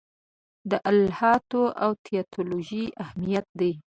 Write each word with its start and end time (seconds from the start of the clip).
د 0.69 0.71
الهیاتو 0.89 1.63
او 1.83 1.91
تیولوژي 2.05 2.83
اهمیت 3.03 3.47
دی. 3.59 3.71